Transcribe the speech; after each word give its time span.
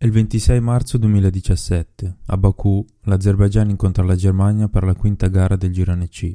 È 0.00 0.04
il 0.04 0.12
26 0.12 0.60
marzo 0.60 0.96
2017. 0.96 2.18
A 2.26 2.36
Baku, 2.36 2.86
l'Azerbaigian 3.02 3.68
incontra 3.68 4.04
la 4.04 4.14
Germania 4.14 4.68
per 4.68 4.84
la 4.84 4.94
quinta 4.94 5.26
gara 5.26 5.56
del 5.56 5.72
girone 5.72 6.06
C, 6.06 6.30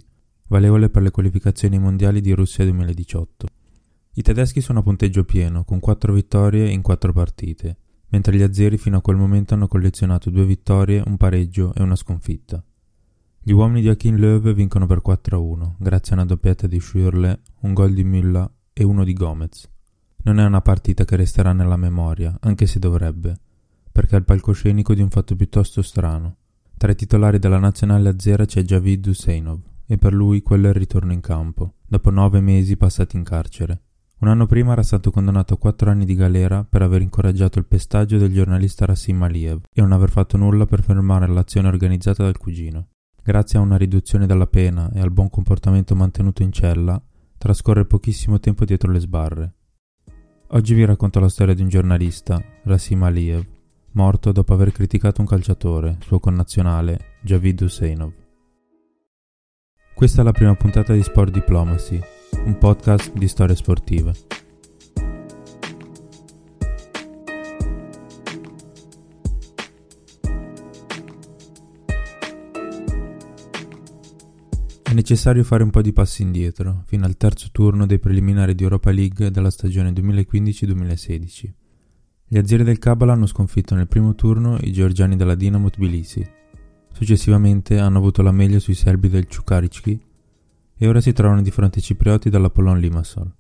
valevole 0.47 0.89
per 0.89 1.01
le 1.01 1.11
qualificazioni 1.11 1.79
mondiali 1.79 2.19
di 2.19 2.33
Russia 2.33 2.65
2018. 2.65 3.47
I 4.15 4.21
tedeschi 4.21 4.59
sono 4.59 4.79
a 4.79 4.83
punteggio 4.83 5.23
pieno, 5.23 5.63
con 5.63 5.79
4 5.79 6.11
vittorie 6.11 6.69
in 6.71 6.81
4 6.81 7.13
partite, 7.13 7.77
mentre 8.09 8.35
gli 8.35 8.41
azzeri 8.41 8.77
fino 8.77 8.97
a 8.97 9.01
quel 9.01 9.15
momento 9.15 9.53
hanno 9.53 9.69
collezionato 9.69 10.29
2 10.29 10.43
vittorie, 10.43 11.01
un 11.05 11.15
pareggio 11.15 11.73
e 11.73 11.81
una 11.81 11.95
sconfitta. 11.95 12.61
Gli 13.39 13.51
uomini 13.53 13.79
di 13.79 13.87
Akin 13.87 14.17
Löw 14.17 14.51
vincono 14.51 14.87
per 14.87 14.99
4-1, 15.01 15.75
grazie 15.79 16.11
a 16.11 16.15
una 16.15 16.25
doppietta 16.25 16.67
di 16.67 16.81
Schürrle, 16.81 17.39
un 17.61 17.73
gol 17.73 17.93
di 17.93 18.03
Müller 18.03 18.45
e 18.73 18.83
uno 18.83 19.05
di 19.05 19.13
Gomez. 19.13 19.69
Non 20.23 20.41
è 20.41 20.43
una 20.43 20.61
partita 20.61 21.05
che 21.05 21.15
resterà 21.15 21.53
nella 21.53 21.77
memoria, 21.77 22.35
anche 22.41 22.65
se 22.65 22.77
dovrebbe 22.77 23.39
perché 23.93 24.15
è 24.15 24.19
il 24.19 24.25
palcoscenico 24.25 24.93
di 24.93 25.01
un 25.01 25.09
fatto 25.09 25.35
piuttosto 25.35 25.81
strano. 25.83 26.37
Tra 26.75 26.91
i 26.91 26.95
titolari 26.95 27.39
della 27.39 27.59
nazionale 27.59 28.09
azzera 28.09 28.43
c'è 28.43 28.63
Javid 28.63 29.05
Huseinov, 29.05 29.61
e 29.85 29.97
per 29.97 30.13
lui 30.13 30.41
quello 30.41 30.65
è 30.65 30.69
il 30.69 30.75
ritorno 30.75 31.13
in 31.13 31.21
campo, 31.21 31.75
dopo 31.87 32.09
nove 32.09 32.41
mesi 32.41 32.75
passati 32.75 33.15
in 33.15 33.23
carcere. 33.23 33.83
Un 34.19 34.29
anno 34.29 34.47
prima 34.47 34.71
era 34.71 34.83
stato 34.83 35.11
condannato 35.11 35.53
a 35.53 35.57
quattro 35.57 35.91
anni 35.91 36.05
di 36.05 36.15
galera 36.15 36.63
per 36.63 36.81
aver 36.81 37.01
incoraggiato 37.01 37.59
il 37.59 37.65
pestaggio 37.65 38.17
del 38.17 38.33
giornalista 38.33 38.85
Rassim 38.85 39.21
Aliyev 39.21 39.65
e 39.71 39.81
non 39.81 39.91
aver 39.91 40.09
fatto 40.09 40.37
nulla 40.37 40.65
per 40.65 40.81
fermare 40.81 41.27
l'azione 41.27 41.67
organizzata 41.67 42.23
dal 42.23 42.37
cugino. 42.37 42.87
Grazie 43.21 43.59
a 43.59 43.61
una 43.61 43.77
riduzione 43.77 44.25
della 44.25 44.47
pena 44.47 44.89
e 44.93 45.01
al 45.01 45.11
buon 45.11 45.29
comportamento 45.29 45.95
mantenuto 45.95 46.41
in 46.41 46.51
cella, 46.51 47.01
trascorre 47.37 47.85
pochissimo 47.85 48.39
tempo 48.39 48.65
dietro 48.65 48.91
le 48.91 48.99
sbarre. 48.99 49.53
Oggi 50.47 50.73
vi 50.73 50.85
racconto 50.85 51.19
la 51.19 51.29
storia 51.29 51.53
di 51.53 51.61
un 51.61 51.67
giornalista, 51.67 52.41
Rassim 52.63 53.03
Aliyev, 53.03 53.45
morto 53.93 54.31
dopo 54.31 54.53
aver 54.53 54.71
criticato 54.71 55.21
un 55.21 55.27
calciatore, 55.27 55.97
suo 56.01 56.19
connazionale, 56.19 57.17
Javid 57.21 57.61
Huseinov. 57.61 58.11
Questa 59.93 60.21
è 60.21 60.23
la 60.23 60.31
prima 60.31 60.55
puntata 60.55 60.93
di 60.93 61.03
Sport 61.03 61.31
Diplomacy, 61.31 61.99
un 62.45 62.57
podcast 62.57 63.13
di 63.13 63.27
storie 63.27 63.55
sportive. 63.55 64.13
È 74.81 74.93
necessario 74.93 75.43
fare 75.43 75.63
un 75.63 75.69
po' 75.69 75.81
di 75.81 75.93
passi 75.93 76.23
indietro, 76.23 76.83
fino 76.87 77.05
al 77.05 77.17
terzo 77.17 77.49
turno 77.51 77.85
dei 77.85 77.99
preliminari 77.99 78.55
di 78.55 78.63
Europa 78.63 78.91
League 78.91 79.29
della 79.29 79.51
stagione 79.51 79.91
2015-2016. 79.91 81.62
Gli 82.33 82.39
azzeri 82.39 82.63
del 82.63 82.79
Kabbalah 82.79 83.13
hanno 83.13 83.27
sconfitto 83.27 83.75
nel 83.75 83.87
primo 83.87 84.15
turno 84.15 84.57
i 84.61 84.71
georgiani 84.71 85.15
della 85.15 85.35
Dinamo 85.35 85.69
Tbilisi. 85.69 86.27
Successivamente 86.91 87.77
hanno 87.77 87.99
avuto 87.99 88.23
la 88.23 88.31
meglio 88.31 88.57
sui 88.57 88.73
serbi 88.73 89.07
del 89.07 89.27
Ciukaricki 89.27 90.03
e 90.75 90.87
ora 90.87 90.99
si 90.99 91.13
trovano 91.13 91.43
di 91.43 91.51
fronte 91.51 91.77
ai 91.77 91.83
ciprioti 91.83 92.31
dell'Apollon 92.31 92.79
Limassol. 92.79 93.31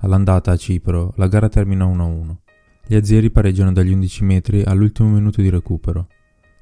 All'andata 0.00 0.52
a 0.52 0.56
Cipro 0.58 1.14
la 1.16 1.26
gara 1.26 1.48
termina 1.48 1.86
1-1. 1.86 2.36
Gli 2.86 2.96
azzeri 2.96 3.30
pareggiano 3.30 3.72
dagli 3.72 3.92
11 3.94 4.24
metri 4.24 4.62
all'ultimo 4.62 5.08
minuto 5.08 5.40
di 5.40 5.48
recupero. 5.48 6.08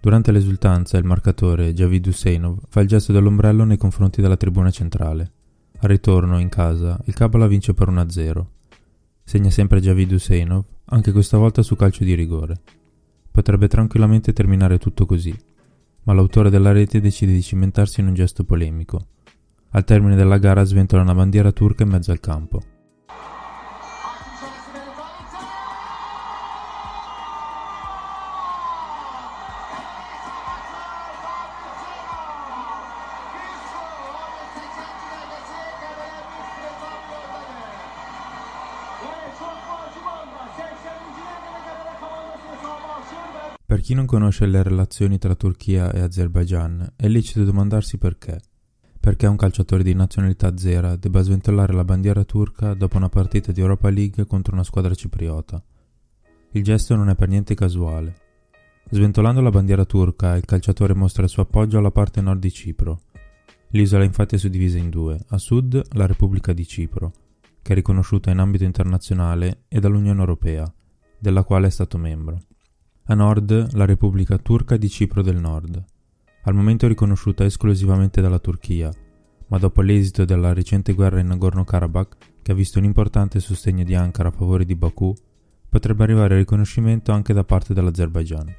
Durante 0.00 0.31
l'esultanza 0.31 0.98
il 0.98 1.05
marcatore 1.05 1.75
Javid 1.75 2.06
Huseinov 2.06 2.61
fa 2.69 2.81
il 2.81 2.87
gesto 2.87 3.11
dell'ombrello 3.11 3.64
nei 3.64 3.77
confronti 3.77 4.20
della 4.20 4.37
tribuna 4.37 4.70
centrale. 4.70 5.33
Al 5.81 5.89
ritorno, 5.89 6.39
in 6.39 6.48
casa, 6.48 6.97
il 7.06 7.14
Kabbalah 7.14 7.48
vince 7.48 7.75
per 7.75 7.91
1-0. 7.91 8.44
Segna 9.25 9.50
sempre 9.50 9.81
Javid 9.81 10.12
Huseinov 10.12 10.64
anche 10.87 11.12
questa 11.12 11.39
volta 11.39 11.62
su 11.62 11.77
calcio 11.77 12.05
di 12.05 12.15
rigore. 12.15 12.61
Potrebbe 13.31 13.69
tranquillamente 13.69 14.33
terminare 14.33 14.79
tutto 14.79 15.06
così, 15.06 15.37
ma 16.05 16.12
l'autore 16.12 16.51
della 16.51 16.73
rete 16.73 17.01
decide 17.01 17.33
di 17.33 17.43
cimentarsi 17.43 18.01
in 18.01 18.06
un 18.06 18.15
gesto 18.15 18.45
polemico. 18.45 19.06
Al 19.70 19.84
termine 19.84 20.17
della 20.17 20.39
gara 20.39 20.65
sventola 20.65 21.03
una 21.03 21.15
bandiera 21.15 21.53
turca 21.53 21.83
in 21.83 21.91
mezzo 21.91 22.12
al 22.12 22.21
campo. 22.21 22.62
Per 43.76 43.84
chi 43.84 43.92
non 43.92 44.06
conosce 44.06 44.47
le 44.47 44.62
relazioni 44.62 45.19
tra 45.19 45.34
Turchia 45.34 45.92
e 45.92 46.00
Azerbaijan, 46.00 46.94
è 46.97 47.09
lecito 47.09 47.44
domandarsi 47.44 47.98
perché. 47.98 48.41
Perché 48.98 49.26
un 49.26 49.37
calciatore 49.37 49.82
di 49.82 49.92
nazionalità 49.92 50.47
azera 50.47 50.97
debba 50.97 51.20
sventolare 51.20 51.75
la 51.75 51.84
bandiera 51.84 52.25
turca 52.25 52.72
dopo 52.72 52.97
una 52.97 53.10
partita 53.10 53.53
di 53.53 53.60
Europa 53.60 53.91
League 53.91 54.25
contro 54.25 54.54
una 54.54 54.65
squadra 54.65 54.94
cipriota. 54.94 55.62
Il 56.53 56.65
gesto 56.65 56.97
non 56.97 57.10
è 57.10 57.15
per 57.16 57.28
niente 57.28 57.54
casuale. 57.54 58.16
Sventolando 58.88 59.42
la 59.42 59.50
bandiera 59.50 59.84
turca, 59.84 60.36
il 60.36 60.47
calciatore 60.47 60.94
mostra 60.94 61.25
il 61.25 61.28
suo 61.28 61.42
appoggio 61.42 61.76
alla 61.76 61.91
parte 61.91 62.22
nord 62.22 62.41
di 62.41 62.50
Cipro. 62.50 63.03
L'isola 63.72 64.04
infatti 64.04 64.36
è 64.36 64.38
suddivisa 64.38 64.78
in 64.78 64.88
due, 64.88 65.20
a 65.28 65.36
sud 65.36 65.82
la 65.92 66.06
Repubblica 66.06 66.54
di 66.54 66.66
Cipro, 66.66 67.12
che 67.60 67.72
è 67.72 67.75
riconosciuta 67.75 68.31
in 68.31 68.38
ambito 68.38 68.65
internazionale 68.65 69.65
e 69.69 69.81
dall'Unione 69.81 70.20
Europea, 70.20 70.65
della 71.19 71.42
quale 71.42 71.66
è 71.66 71.70
stato 71.70 71.98
membro. 71.98 72.41
A 73.09 73.15
nord 73.15 73.75
la 73.75 73.84
Repubblica 73.84 74.37
Turca 74.37 74.77
di 74.77 74.89
Cipro 74.89 75.22
del 75.22 75.37
Nord, 75.37 75.81
al 76.43 76.55
momento 76.55 76.89
riconosciuta 76.89 77.44
esclusivamente 77.44 78.21
dalla 78.21 78.41
Turchia, 78.41 78.91
ma 79.47 79.59
dopo 79.59 79.81
l'esito 79.81 80.25
della 80.25 80.53
recente 80.53 80.93
guerra 80.93 81.21
in 81.21 81.28
Nagorno-Karabakh, 81.28 82.16
che 82.43 82.50
ha 82.50 82.55
visto 82.56 82.81
un 82.81 82.84
importante 82.84 83.39
sostegno 83.39 83.84
di 83.84 83.95
Ankara 83.95 84.31
a 84.31 84.33
favore 84.33 84.65
di 84.65 84.75
Baku, 84.75 85.15
potrebbe 85.69 86.03
arrivare 86.03 86.34
al 86.34 86.41
riconoscimento 86.41 87.12
anche 87.12 87.33
da 87.33 87.45
parte 87.45 87.75
dell'Azerbaigian. 87.75 88.53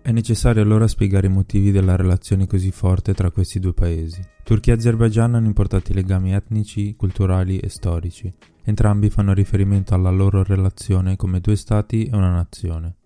È 0.00 0.10
necessario 0.10 0.62
allora 0.62 0.88
spiegare 0.88 1.26
i 1.26 1.30
motivi 1.30 1.70
della 1.70 1.96
relazione 1.96 2.46
così 2.46 2.70
forte 2.70 3.12
tra 3.12 3.30
questi 3.30 3.60
due 3.60 3.74
paesi. 3.74 4.26
Turchia 4.42 4.72
e 4.72 4.76
Azerbaigian 4.76 5.34
hanno 5.34 5.48
importanti 5.48 5.92
legami 5.92 6.32
etnici, 6.32 6.94
culturali 6.96 7.58
e 7.58 7.68
storici. 7.68 8.32
Entrambi 8.62 9.10
fanno 9.10 9.34
riferimento 9.34 9.94
alla 9.94 10.10
loro 10.10 10.42
relazione 10.42 11.16
come 11.16 11.40
due 11.40 11.56
stati 11.56 12.06
e 12.06 12.16
una 12.16 12.30
nazione. 12.30 12.96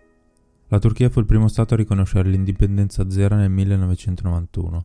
La 0.70 0.78
Turchia 0.78 1.08
fu 1.08 1.18
il 1.20 1.24
primo 1.24 1.48
Stato 1.48 1.72
a 1.72 1.78
riconoscere 1.78 2.28
l'indipendenza 2.28 3.00
azera 3.00 3.36
nel 3.36 3.50
1991. 3.50 4.84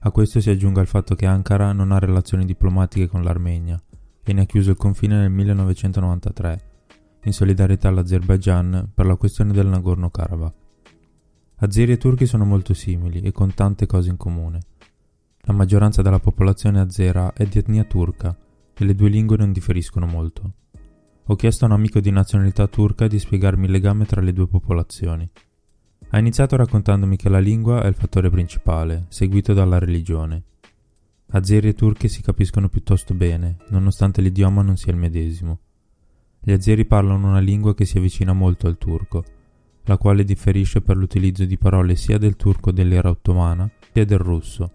A 0.00 0.10
questo 0.10 0.38
si 0.38 0.50
aggiunga 0.50 0.82
il 0.82 0.86
fatto 0.86 1.14
che 1.14 1.24
Ankara 1.24 1.72
non 1.72 1.92
ha 1.92 1.98
relazioni 1.98 2.44
diplomatiche 2.44 3.08
con 3.08 3.22
l'Armenia 3.22 3.82
e 4.22 4.32
ne 4.34 4.42
ha 4.42 4.44
chiuso 4.44 4.70
il 4.70 4.76
confine 4.76 5.16
nel 5.16 5.30
1993, 5.30 6.60
in 7.22 7.32
solidarietà 7.32 7.88
all'Azerbaigian 7.88 8.90
per 8.94 9.06
la 9.06 9.16
questione 9.16 9.54
del 9.54 9.66
Nagorno-Karabakh. 9.68 10.54
Azeri 11.60 11.92
e 11.92 11.96
turchi 11.96 12.26
sono 12.26 12.44
molto 12.44 12.74
simili 12.74 13.20
e 13.20 13.32
con 13.32 13.54
tante 13.54 13.86
cose 13.86 14.10
in 14.10 14.18
comune. 14.18 14.60
La 15.40 15.54
maggioranza 15.54 16.02
della 16.02 16.20
popolazione 16.20 16.80
azera 16.80 17.32
è 17.32 17.46
di 17.46 17.58
etnia 17.58 17.84
turca 17.84 18.36
e 18.74 18.84
le 18.84 18.94
due 18.94 19.08
lingue 19.08 19.38
non 19.38 19.52
differiscono 19.52 20.04
molto. 20.04 20.52
Ho 21.30 21.36
chiesto 21.36 21.64
a 21.64 21.68
un 21.68 21.74
amico 21.74 22.00
di 22.00 22.10
nazionalità 22.10 22.66
turca 22.68 23.06
di 23.06 23.18
spiegarmi 23.18 23.66
il 23.66 23.70
legame 23.70 24.06
tra 24.06 24.22
le 24.22 24.32
due 24.32 24.48
popolazioni. 24.48 25.28
Ha 26.08 26.18
iniziato 26.18 26.56
raccontandomi 26.56 27.18
che 27.18 27.28
la 27.28 27.38
lingua 27.38 27.82
è 27.82 27.86
il 27.86 27.94
fattore 27.94 28.30
principale, 28.30 29.04
seguito 29.08 29.52
dalla 29.52 29.78
religione. 29.78 30.42
Azeri 31.32 31.68
e 31.68 31.74
turchi 31.74 32.08
si 32.08 32.22
capiscono 32.22 32.70
piuttosto 32.70 33.12
bene, 33.12 33.58
nonostante 33.68 34.22
l'idioma 34.22 34.62
non 34.62 34.78
sia 34.78 34.90
il 34.90 34.98
medesimo. 34.98 35.58
Gli 36.40 36.52
azeri 36.52 36.86
parlano 36.86 37.28
una 37.28 37.40
lingua 37.40 37.74
che 37.74 37.84
si 37.84 37.98
avvicina 37.98 38.32
molto 38.32 38.66
al 38.66 38.78
turco, 38.78 39.22
la 39.84 39.98
quale 39.98 40.24
differisce 40.24 40.80
per 40.80 40.96
l'utilizzo 40.96 41.44
di 41.44 41.58
parole 41.58 41.94
sia 41.96 42.16
del 42.16 42.36
turco 42.36 42.72
dell'era 42.72 43.10
ottomana 43.10 43.70
sia 43.92 44.06
del 44.06 44.18
russo, 44.18 44.70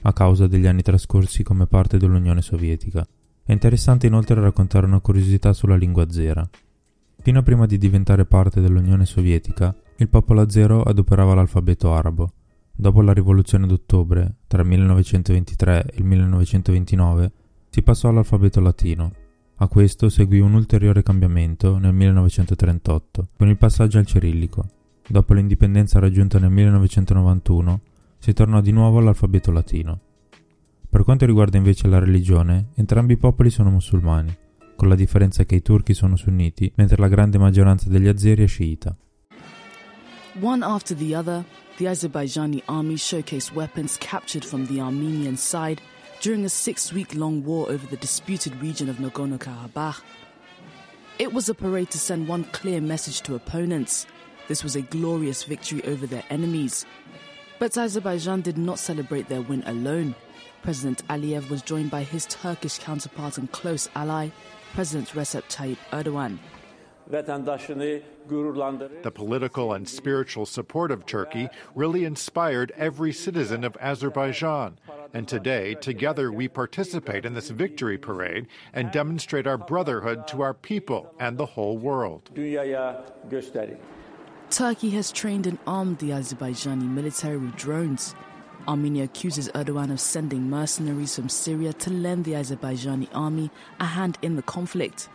a 0.00 0.12
causa 0.14 0.46
degli 0.46 0.66
anni 0.66 0.80
trascorsi 0.80 1.42
come 1.42 1.66
parte 1.66 1.98
dell'Unione 1.98 2.40
Sovietica. 2.40 3.06
È 3.48 3.52
interessante 3.52 4.06
inoltre 4.06 4.38
raccontare 4.42 4.84
una 4.84 5.00
curiosità 5.00 5.54
sulla 5.54 5.74
lingua 5.74 6.02
azera. 6.02 6.46
Fino 7.22 7.38
a 7.38 7.42
prima 7.42 7.64
di 7.64 7.78
diventare 7.78 8.26
parte 8.26 8.60
dell'Unione 8.60 9.06
Sovietica, 9.06 9.74
il 9.96 10.08
popolo 10.10 10.42
azero 10.42 10.82
adoperava 10.82 11.32
l'alfabeto 11.32 11.94
arabo. 11.94 12.30
Dopo 12.70 13.00
la 13.00 13.14
rivoluzione 13.14 13.66
d'ottobre, 13.66 14.34
tra 14.46 14.60
il 14.60 14.68
1923 14.68 15.82
e 15.82 15.96
il 15.96 16.04
1929, 16.04 17.32
si 17.70 17.80
passò 17.80 18.10
all'alfabeto 18.10 18.60
latino. 18.60 19.12
A 19.56 19.66
questo 19.66 20.10
seguì 20.10 20.40
un 20.40 20.52
ulteriore 20.52 21.02
cambiamento 21.02 21.78
nel 21.78 21.94
1938, 21.94 23.28
con 23.34 23.48
il 23.48 23.56
passaggio 23.56 23.96
al 23.96 24.04
cirillico. 24.04 24.66
Dopo 25.08 25.32
l'indipendenza 25.32 25.98
raggiunta 25.98 26.38
nel 26.38 26.50
1991, 26.50 27.80
si 28.18 28.34
tornò 28.34 28.60
di 28.60 28.72
nuovo 28.72 28.98
all'alfabeto 28.98 29.50
latino. 29.50 30.00
Per 30.90 31.04
quanto 31.04 31.26
riguarda 31.26 31.56
invece 31.56 31.86
la 31.86 31.98
religione, 31.98 32.68
entrambi 32.74 33.12
i 33.14 33.16
popoli 33.16 33.50
sono 33.50 33.70
musulmani, 33.70 34.36
con 34.76 34.88
la 34.88 34.94
differenza 34.94 35.44
che 35.44 35.56
i 35.56 35.62
turchi 35.62 35.94
sono 35.94 36.16
sunniti, 36.16 36.72
mentre 36.76 36.96
la 36.96 37.08
grande 37.08 37.38
maggioranza 37.38 37.88
degli 37.88 38.08
azeri 38.08 38.44
è 38.44 38.46
sciita. 38.46 38.96
One 40.40 40.64
after 40.64 40.96
the 40.96 41.16
other, 41.16 41.44
the 41.76 41.88
Azerbaijani 41.88 42.62
army 42.66 42.96
showcased 42.96 43.54
weapons 43.54 43.96
captured 43.98 44.44
from 44.44 44.66
the 44.66 44.80
Armenian 44.80 45.36
side 45.36 45.80
during 46.22 46.44
a 46.44 46.48
six 46.48 46.92
week 46.92 47.14
long 47.14 47.44
war 47.44 47.68
over 47.68 47.86
the 47.88 47.98
disputed 47.98 48.54
region 48.60 48.88
of 48.88 48.98
Nagorno 48.98 49.36
Karabakh. 49.36 50.02
It 51.18 51.32
was 51.32 51.48
a 51.48 51.54
parade 51.54 51.90
to 51.90 51.98
send 51.98 52.28
one 52.28 52.44
clear 52.52 52.80
message 52.80 53.22
to 53.22 53.34
opponents 53.34 54.06
this 54.48 54.64
was 54.64 54.76
a 54.76 54.80
glorious 54.80 55.44
victory 55.44 55.84
over 55.84 56.06
their 56.06 56.24
enemies. 56.30 56.86
But 57.58 57.76
Azerbaijan 57.76 58.40
did 58.40 58.56
not 58.56 58.78
celebrate 58.78 59.28
their 59.28 59.42
win 59.42 59.62
alone. 59.66 60.14
President 60.62 61.06
Aliyev 61.08 61.50
was 61.50 61.62
joined 61.62 61.90
by 61.90 62.02
his 62.02 62.26
Turkish 62.26 62.78
counterpart 62.78 63.38
and 63.38 63.50
close 63.52 63.88
ally, 63.94 64.30
President 64.74 65.08
Recep 65.10 65.42
Tayyip 65.48 65.78
Erdogan. 65.92 66.38
The 67.10 69.12
political 69.14 69.72
and 69.72 69.88
spiritual 69.88 70.44
support 70.44 70.90
of 70.90 71.06
Turkey 71.06 71.48
really 71.74 72.04
inspired 72.04 72.70
every 72.76 73.14
citizen 73.14 73.64
of 73.64 73.78
Azerbaijan. 73.80 74.78
And 75.14 75.26
today, 75.26 75.74
together, 75.74 76.30
we 76.30 76.48
participate 76.48 77.24
in 77.24 77.32
this 77.32 77.48
victory 77.48 77.96
parade 77.96 78.46
and 78.74 78.90
demonstrate 78.90 79.46
our 79.46 79.56
brotherhood 79.56 80.28
to 80.28 80.42
our 80.42 80.52
people 80.52 81.14
and 81.18 81.38
the 81.38 81.46
whole 81.46 81.78
world. 81.78 82.30
Turkey 84.50 84.90
has 84.90 85.12
trained 85.12 85.46
and 85.46 85.58
armed 85.66 85.98
the 85.98 86.10
Azerbaijani 86.10 86.90
military 86.90 87.38
with 87.38 87.56
drones. 87.56 88.14
Armenia 88.68 89.04
accuses 89.04 89.48
Erdogan 89.54 89.90
of 89.90 89.98
sending 89.98 90.48
mercenaries 90.48 91.16
from 91.16 91.28
Syria 91.28 91.72
to 91.72 91.90
lend 91.90 92.24
the 92.24 92.32
Azerbaijani 92.32 93.08
army 93.14 93.50
a 93.80 93.86
hand 93.86 94.18
in 94.22 94.36
the 94.36 94.42
conflict 94.42 95.08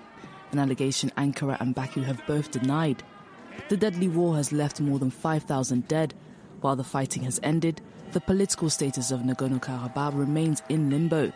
an 0.53 0.59
allegation 0.59 1.11
Ankara 1.17 1.59
and 1.59 1.75
Baku 1.75 2.01
have 2.01 2.25
both 2.25 2.51
denied. 2.51 3.03
The 3.69 3.77
deadly 3.77 4.07
war 4.07 4.35
has 4.35 4.51
left 4.51 4.79
more 4.79 4.99
than 4.99 5.09
5,000 5.09 5.87
dead. 5.87 6.13
While 6.61 6.75
the 6.75 6.83
fighting 6.83 7.23
has 7.23 7.39
ended, 7.43 7.81
the 8.13 8.21
political 8.21 8.69
status 8.69 9.11
of 9.11 9.21
Nagorno 9.21 9.59
Karabakh 9.59 10.17
remains 10.17 10.61
in 10.69 10.89
limbo. 10.89 11.33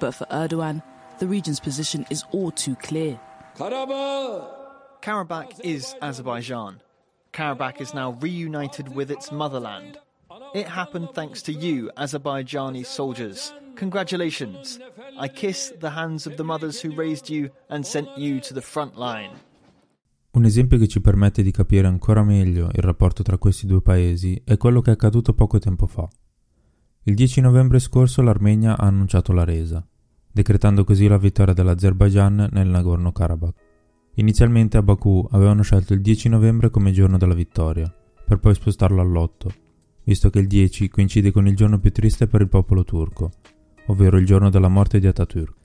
But 0.00 0.12
for 0.12 0.24
Erdogan, 0.26 0.82
the 1.18 1.26
region's 1.26 1.60
position 1.60 2.06
is 2.10 2.24
all 2.32 2.50
too 2.50 2.74
clear. 2.76 3.20
Karabakh 3.56 5.60
is 5.60 5.94
Azerbaijan. 6.02 6.80
Karabakh 7.32 7.80
is 7.80 7.94
now 7.94 8.12
reunited 8.12 8.94
with 8.94 9.10
its 9.10 9.30
motherland. 9.30 9.98
It 10.52 10.66
happened 10.66 11.12
thanks 11.12 11.42
to 11.42 11.52
you, 11.52 11.90
Azerbaijani 11.96 12.84
soldiers. 12.84 13.54
Congratulations. 13.76 14.80
I 15.20 15.28
kiss 15.28 15.72
the 15.78 15.90
hands 15.90 16.26
of 16.26 16.34
the 16.34 16.42
mothers 16.42 16.84
who 16.84 16.92
raised 16.96 17.28
you 17.28 17.50
and 17.68 17.84
sent 17.84 18.08
you 18.16 18.40
to 18.40 18.54
the 18.54 18.60
front 18.60 18.96
line. 18.96 19.30
Un 20.32 20.44
esempio 20.44 20.78
che 20.78 20.88
ci 20.88 21.00
permette 21.00 21.42
di 21.42 21.52
capire 21.52 21.86
ancora 21.86 22.24
meglio 22.24 22.68
il 22.72 22.82
rapporto 22.82 23.22
tra 23.22 23.38
questi 23.38 23.66
due 23.66 23.80
paesi 23.80 24.40
è 24.44 24.56
quello 24.56 24.80
che 24.80 24.90
è 24.90 24.94
accaduto 24.94 25.34
poco 25.34 25.58
tempo 25.58 25.86
fa. 25.86 26.08
Il 27.04 27.14
10 27.14 27.40
novembre 27.40 27.78
scorso 27.78 28.20
l'Armenia 28.20 28.76
ha 28.76 28.86
annunciato 28.86 29.32
la 29.32 29.44
resa, 29.44 29.86
decretando 30.32 30.82
così 30.82 31.06
la 31.06 31.18
vittoria 31.18 31.54
dell'Azerbaijan 31.54 32.48
nel 32.50 32.68
Nagorno-Karabakh. 32.68 33.54
Inizialmente 34.14 34.78
a 34.78 34.82
Baku 34.82 35.28
avevano 35.30 35.62
scelto 35.62 35.92
il 35.92 36.00
10 36.00 36.28
novembre 36.28 36.70
come 36.70 36.90
giorno 36.90 37.18
della 37.18 37.34
vittoria, 37.34 37.92
per 38.26 38.38
poi 38.38 38.54
spostarlo 38.54 39.00
all'8, 39.00 39.62
visto 40.04 40.30
che 40.30 40.38
il 40.38 40.46
10 40.46 40.88
coincide 40.88 41.32
con 41.32 41.46
il 41.46 41.56
giorno 41.56 41.78
più 41.78 41.90
triste 41.90 42.26
per 42.26 42.40
il 42.40 42.48
popolo 42.48 42.84
turco, 42.84 43.30
ovvero 43.86 44.18
il 44.18 44.26
giorno 44.26 44.50
della 44.50 44.68
morte 44.68 44.98
di 44.98 45.06
Atatürk. 45.06 45.62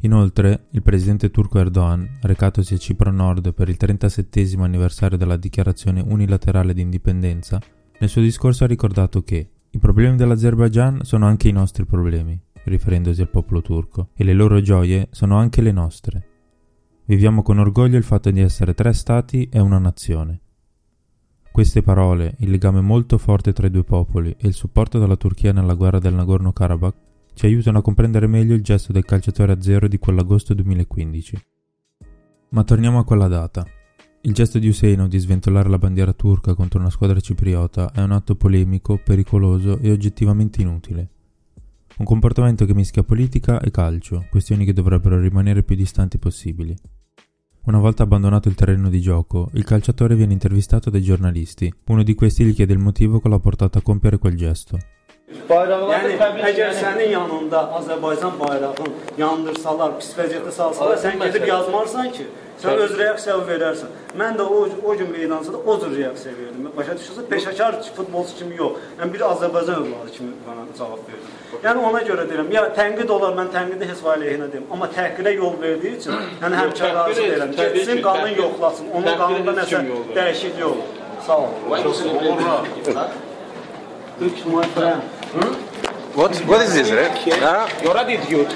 Inoltre, 0.00 0.66
il 0.72 0.82
presidente 0.82 1.30
turco 1.30 1.58
Erdogan, 1.58 2.18
recatosi 2.22 2.74
a 2.74 2.78
Cipro 2.78 3.10
Nord 3.10 3.54
per 3.54 3.68
il 3.68 3.76
37 3.76 4.54
anniversario 4.58 5.16
della 5.16 5.36
dichiarazione 5.36 6.00
unilaterale 6.00 6.74
di 6.74 6.82
indipendenza, 6.82 7.60
nel 7.98 8.08
suo 8.08 8.20
discorso 8.20 8.64
ha 8.64 8.66
ricordato 8.66 9.22
che 9.22 9.50
i 9.70 9.78
problemi 9.78 10.16
dell'Azerbaijan 10.16 11.00
sono 11.02 11.26
anche 11.26 11.48
i 11.48 11.52
nostri 11.52 11.84
problemi, 11.86 12.38
riferendosi 12.64 13.22
al 13.22 13.30
popolo 13.30 13.62
turco, 13.62 14.10
e 14.14 14.24
le 14.24 14.34
loro 14.34 14.60
gioie 14.60 15.08
sono 15.10 15.38
anche 15.38 15.62
le 15.62 15.72
nostre. 15.72 16.28
Viviamo 17.06 17.42
con 17.42 17.58
orgoglio 17.58 17.96
il 17.96 18.02
fatto 18.02 18.30
di 18.30 18.40
essere 18.40 18.74
tre 18.74 18.92
stati 18.92 19.48
e 19.50 19.60
una 19.60 19.78
nazione. 19.78 20.40
Queste 21.56 21.80
parole, 21.80 22.34
il 22.40 22.50
legame 22.50 22.82
molto 22.82 23.16
forte 23.16 23.54
tra 23.54 23.66
i 23.66 23.70
due 23.70 23.82
popoli 23.82 24.28
e 24.38 24.46
il 24.46 24.52
supporto 24.52 24.98
della 24.98 25.16
Turchia 25.16 25.54
nella 25.54 25.72
guerra 25.72 25.98
del 25.98 26.12
Nagorno-Karabakh 26.12 26.96
ci 27.32 27.46
aiutano 27.46 27.78
a 27.78 27.82
comprendere 27.82 28.26
meglio 28.26 28.54
il 28.54 28.62
gesto 28.62 28.92
del 28.92 29.06
calciatore 29.06 29.52
a 29.52 29.62
zero 29.62 29.88
di 29.88 29.98
quell'agosto 29.98 30.52
2015. 30.52 31.42
Ma 32.50 32.62
torniamo 32.62 32.98
a 32.98 33.04
quella 33.04 33.26
data. 33.26 33.66
Il 34.20 34.34
gesto 34.34 34.58
di 34.58 34.68
Husseino 34.68 35.08
di 35.08 35.16
sventolare 35.16 35.70
la 35.70 35.78
bandiera 35.78 36.12
turca 36.12 36.52
contro 36.52 36.78
una 36.78 36.90
squadra 36.90 37.20
cipriota 37.20 37.90
è 37.90 38.02
un 38.02 38.12
atto 38.12 38.34
polemico, 38.34 39.00
pericoloso 39.02 39.78
e 39.78 39.90
oggettivamente 39.90 40.60
inutile. 40.60 41.08
Un 41.96 42.04
comportamento 42.04 42.66
che 42.66 42.74
mischia 42.74 43.02
politica 43.02 43.60
e 43.60 43.70
calcio, 43.70 44.26
questioni 44.28 44.66
che 44.66 44.74
dovrebbero 44.74 45.18
rimanere 45.18 45.62
più 45.62 45.74
distanti 45.74 46.18
possibili. 46.18 46.76
Una 47.66 47.80
volta 47.80 48.04
abbandonato 48.04 48.48
il 48.48 48.54
terreno 48.54 48.88
di 48.88 49.00
gioco, 49.00 49.50
il 49.54 49.64
calciatore 49.64 50.14
viene 50.14 50.32
intervistato 50.32 50.88
dai 50.88 51.02
giornalisti. 51.02 51.72
Uno 51.86 52.04
di 52.04 52.14
questi 52.14 52.44
gli 52.44 52.54
chiede 52.54 52.72
il 52.72 52.78
motivo 52.78 53.18
che 53.18 53.28
l'ha 53.28 53.40
portato 53.40 53.78
a 53.78 53.82
compiere 53.82 54.18
quel 54.18 54.36
gesto. 54.36 54.78
Yəni 55.26 56.14
əgər 56.46 56.74
sənin 56.78 57.08
yanında 57.10 57.64
Azərbaycan 57.80 58.36
bayrağını 58.38 58.90
yandırsalar, 59.18 59.96
pis 59.98 60.12
vəziyyətdə 60.14 60.52
salsalar, 60.54 61.00
sən 61.02 61.18
gedib 61.18 61.46
yazmarsan 61.48 62.12
ki, 62.14 62.26
sən 62.62 62.78
öz 62.84 62.92
reaksiyanı 63.00 63.42
verərsən. 63.48 63.90
Mən 64.20 64.38
də 64.38 64.46
o, 64.46 64.60
o 64.86 64.94
gün 65.00 65.10
meydançada 65.10 65.58
o 65.58 65.80
cür 65.80 65.96
reaksiya 65.96 66.34
verdim. 66.36 66.68
Başa 66.76 66.94
düşürsünüz? 66.98 67.26
Peşəkar 67.32 67.78
futbolçu 67.96 68.36
kimi 68.38 68.54
yox. 68.60 68.78
Mən 69.00 69.12
bir 69.14 69.24
Azərbaycan 69.30 69.80
övladı 69.80 70.12
kimi 70.14 70.30
bana 70.46 70.62
cavab 70.78 71.02
verdim. 71.10 71.34
Yəni 71.64 71.84
ona 71.90 72.04
görə 72.06 72.28
deyirəm, 72.30 72.52
ya 72.54 72.62
tənqid 72.78 73.10
olar, 73.16 73.34
mən 73.40 73.50
tənqidi 73.56 73.90
heç 73.90 74.04
var 74.06 74.22
əleyhinə 74.22 74.46
deyim, 74.52 74.70
amma 74.70 74.86
təhqilə 74.94 75.34
yol 75.40 75.58
verdiyi 75.62 75.98
üçün, 75.98 76.22
yəni 76.44 76.62
həmçə 76.62 76.92
razı 77.00 77.26
deyirəm. 77.26 77.56
Getsin, 77.58 78.02
qanun 78.06 78.38
yoxlasın. 78.44 78.94
Onun 78.94 79.18
qanunda 79.24 79.58
nəsə 79.58 79.82
dəyişiklik 80.14 80.64
olur. 80.70 80.86
Sağ 81.26 81.38
olun. 81.38 81.54
Türk 84.18 84.46
my 84.46 84.62
friend. 84.62 85.15
What, 85.36 86.42
what 86.46 86.62
is 86.62 86.72
this, 86.72 86.90
right? 86.90 87.12
Huh? 87.42 87.68
Your 87.82 87.96
attitude. 87.98 88.48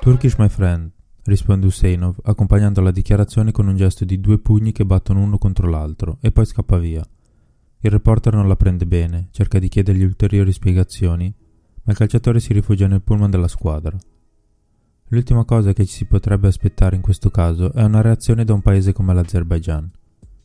Turkish 0.00 0.36
my 0.36 0.48
friend, 0.48 0.90
risponde 1.24 1.66
Husseinov, 1.66 2.18
accompagnando 2.22 2.80
la 2.80 2.92
dichiarazione 2.92 3.50
con 3.50 3.66
un 3.66 3.76
gesto 3.76 4.04
di 4.04 4.20
due 4.20 4.38
pugni 4.38 4.70
che 4.70 4.84
battono 4.84 5.20
uno 5.20 5.38
contro 5.38 5.68
l'altro, 5.68 6.18
e 6.20 6.30
poi 6.30 6.46
scappa 6.46 6.78
via. 6.78 7.04
Il 7.80 7.90
reporter 7.90 8.34
non 8.34 8.46
la 8.46 8.56
prende 8.56 8.86
bene, 8.86 9.28
cerca 9.32 9.58
di 9.58 9.68
chiedergli 9.68 10.04
ulteriori 10.04 10.52
spiegazioni, 10.52 11.34
ma 11.82 11.92
il 11.92 11.98
calciatore 11.98 12.38
si 12.38 12.52
rifugia 12.52 12.86
nel 12.86 13.02
pullman 13.02 13.30
della 13.30 13.48
squadra. 13.48 13.98
L'ultima 15.08 15.44
cosa 15.44 15.72
che 15.72 15.84
ci 15.84 15.94
si 15.94 16.04
potrebbe 16.06 16.48
aspettare 16.48 16.96
in 16.96 17.02
questo 17.02 17.30
caso 17.30 17.72
è 17.72 17.82
una 17.82 18.00
reazione 18.00 18.44
da 18.44 18.54
un 18.54 18.62
paese 18.62 18.92
come 18.92 19.12
l'Azerbaijan, 19.12 19.90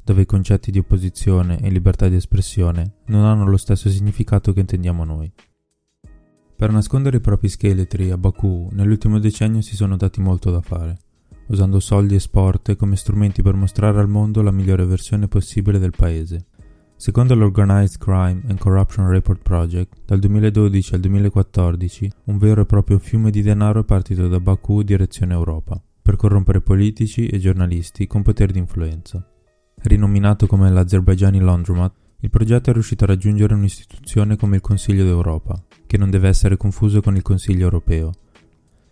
dove 0.04 0.22
i 0.22 0.26
concetti 0.26 0.70
di 0.70 0.80
opposizione 0.80 1.60
e 1.62 1.70
libertà 1.70 2.08
di 2.08 2.16
espressione 2.16 2.96
non 3.06 3.24
hanno 3.24 3.46
lo 3.46 3.58
stesso 3.58 3.90
significato 3.90 4.52
che 4.54 4.60
intendiamo 4.60 5.04
noi. 5.06 5.32
Per 6.56 6.72
nascondere 6.72 7.18
i 7.18 7.22
propri 7.22 7.48
scheletri 7.48 8.12
a 8.12 8.18
Baku 8.18 8.68
nell'ultimo 8.74 9.18
decennio 9.18 9.62
si 9.62 9.78
sono 9.78 9.96
dati 9.96 10.20
molto 10.20 10.52
da 10.52 10.60
fare, 10.60 10.98
usando 11.48 11.80
soldi 11.80 12.16
e 12.16 12.20
sport 12.20 12.76
come 12.76 12.98
strumenti 12.98 13.42
per 13.42 13.54
mostrare 13.54 14.00
al 14.00 14.10
mondo 14.10 14.42
la 14.42 14.52
migliore 14.52 14.86
versione 14.86 15.30
possibile 15.30 15.80
del 15.80 15.94
paese. 15.96 16.48
Secondo 17.00 17.34
l'Organized 17.34 17.98
Crime 17.98 18.42
and 18.50 18.60
Corruption 18.60 19.08
Report 19.08 19.42
Project, 19.42 20.02
dal 20.06 20.20
2012 20.20 20.96
al 20.96 21.00
2014 21.00 22.12
un 22.26 22.38
vero 22.38 22.64
e 22.64 22.66
proprio 22.66 23.00
fiume 23.00 23.32
di 23.32 23.42
denaro 23.42 23.80
è 23.80 23.84
partito 23.86 24.28
da 24.28 24.42
Baku 24.42 24.84
direzione 24.84 25.32
Europa, 25.32 25.82
per 26.02 26.18
corrompere 26.18 26.60
politici 26.60 27.28
e 27.28 27.40
giornalisti 27.40 28.06
con 28.06 28.22
potere 28.22 28.52
di 28.52 28.60
influenza. 28.60 29.26
Rinominato 29.84 30.46
come 30.46 30.70
l'Azerbaijani 30.70 31.40
Laundromat, 31.40 31.94
il 32.20 32.30
progetto 32.30 32.70
è 32.70 32.74
riuscito 32.74 33.06
a 33.06 33.08
raggiungere 33.08 33.54
un'istituzione 33.54 34.36
come 34.36 34.58
il 34.58 34.62
Consiglio 34.62 35.06
d'Europa, 35.06 35.58
che 35.88 35.98
non 35.98 36.10
deve 36.10 36.28
essere 36.28 36.58
confuso 36.58 37.00
con 37.00 37.16
il 37.16 37.22
Consiglio 37.22 37.64
europeo. 37.64 38.12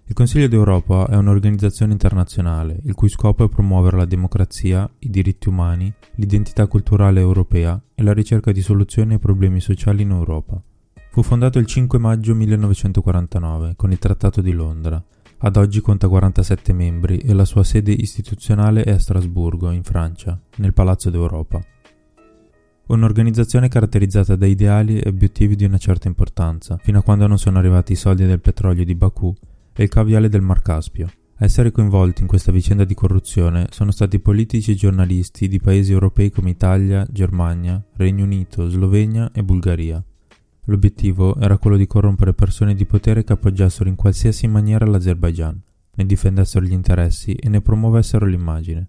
Il 0.09 0.15
Consiglio 0.15 0.47
d'Europa 0.47 1.05
è 1.09 1.17
un'organizzazione 1.17 1.91
internazionale 1.91 2.79
il 2.83 2.93
cui 2.93 3.09
scopo 3.09 3.43
è 3.43 3.49
promuovere 3.49 3.97
la 3.97 4.05
democrazia, 4.05 4.89
i 4.99 5.09
diritti 5.09 5.49
umani, 5.49 5.93
l'identità 6.15 6.65
culturale 6.67 7.19
europea 7.19 7.79
e 7.93 8.03
la 8.03 8.13
ricerca 8.13 8.53
di 8.53 8.61
soluzioni 8.61 9.13
ai 9.13 9.19
problemi 9.19 9.59
sociali 9.59 10.03
in 10.03 10.11
Europa. 10.11 10.61
Fu 11.11 11.23
fondato 11.23 11.59
il 11.59 11.65
5 11.65 11.99
maggio 11.99 12.33
1949 12.35 13.73
con 13.75 13.91
il 13.91 13.99
Trattato 13.99 14.39
di 14.39 14.53
Londra. 14.53 15.03
Ad 15.39 15.57
oggi 15.57 15.81
conta 15.81 16.07
47 16.07 16.71
membri 16.71 17.17
e 17.17 17.33
la 17.33 17.45
sua 17.45 17.65
sede 17.65 17.91
istituzionale 17.91 18.83
è 18.83 18.91
a 18.91 18.99
Strasburgo, 18.99 19.71
in 19.71 19.83
Francia, 19.83 20.39
nel 20.55 20.73
Palazzo 20.73 21.09
d'Europa. 21.09 21.59
Un'organizzazione 22.87 23.67
caratterizzata 23.67 24.37
da 24.37 24.45
ideali 24.45 24.99
e 24.99 25.09
obiettivi 25.09 25.57
di 25.57 25.65
una 25.65 25.77
certa 25.77 26.07
importanza, 26.07 26.77
fino 26.77 26.99
a 26.99 27.03
quando 27.03 27.27
non 27.27 27.37
sono 27.37 27.57
arrivati 27.57 27.91
i 27.91 27.97
soldi 27.97 28.25
del 28.25 28.39
petrolio 28.39 28.85
di 28.85 28.95
Baku 28.95 29.35
e 29.77 29.83
il 29.83 29.89
caviale 29.89 30.27
del 30.27 30.41
Mar 30.41 30.61
Caspio. 30.63 31.07
A 31.39 31.45
essere 31.45 31.69
coinvolti 31.69 32.21
in 32.21 32.27
questa 32.27 32.51
vicenda 32.51 32.83
di 32.83 32.95
corruzione 32.95 33.67
sono 33.69 33.91
stati 33.91 34.19
politici 34.19 34.71
e 34.71 34.75
giornalisti 34.75 35.47
di 35.47 35.59
paesi 35.59 35.91
europei 35.91 36.31
come 36.31 36.49
Italia, 36.49 37.05
Germania, 37.11 37.81
Regno 37.93 38.23
Unito, 38.23 38.67
Slovenia 38.69 39.31
e 39.31 39.43
Bulgaria. 39.43 40.03
L'obiettivo 40.63 41.39
era 41.39 41.59
quello 41.59 41.77
di 41.77 41.85
corrompere 41.85 42.33
persone 42.33 42.73
di 42.73 42.85
potere 42.85 43.23
che 43.23 43.33
appoggiassero 43.33 43.87
in 43.87 43.95
qualsiasi 43.95 44.47
maniera 44.47 44.87
l'Azerbaigian, 44.87 45.61
ne 45.93 46.05
difendessero 46.07 46.65
gli 46.65 46.73
interessi 46.73 47.33
e 47.33 47.47
ne 47.47 47.61
promuovessero 47.61 48.25
l'immagine. 48.25 48.87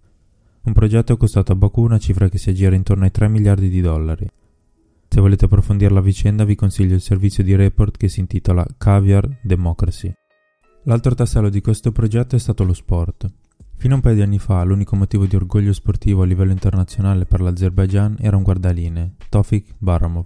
Un 0.62 0.72
progetto 0.72 1.12
è 1.12 1.16
costato 1.18 1.52
a 1.52 1.54
Baku 1.54 1.82
una 1.82 1.98
cifra 1.98 2.30
che 2.30 2.38
si 2.38 2.48
aggira 2.48 2.74
intorno 2.74 3.04
ai 3.04 3.10
3 3.10 3.28
miliardi 3.28 3.68
di 3.68 3.82
dollari. 3.82 4.26
Se 5.06 5.20
volete 5.20 5.44
approfondire 5.44 5.92
la 5.92 6.00
vicenda 6.00 6.44
vi 6.44 6.54
consiglio 6.54 6.94
il 6.94 7.02
servizio 7.02 7.44
di 7.44 7.54
report 7.54 7.98
che 7.98 8.08
si 8.08 8.20
intitola 8.20 8.66
Caviar 8.78 9.38
Democracy. 9.42 10.14
L'altro 10.84 11.14
tassello 11.14 11.50
di 11.50 11.60
questo 11.60 11.92
progetto 11.92 12.36
è 12.36 12.38
stato 12.38 12.64
lo 12.64 12.72
sport. 12.72 13.26
Fino 13.76 13.92
a 13.92 13.96
un 13.96 14.02
paio 14.02 14.14
di 14.14 14.22
anni 14.22 14.38
fa 14.38 14.62
l'unico 14.62 14.96
motivo 14.96 15.26
di 15.26 15.36
orgoglio 15.36 15.72
sportivo 15.72 16.22
a 16.22 16.24
livello 16.24 16.52
internazionale 16.52 17.26
per 17.26 17.40
l'Azerbaijan 17.40 18.16
era 18.20 18.36
un 18.36 18.42
guardaline, 18.42 19.14
Tofik 19.28 19.74
Baramov, 19.76 20.24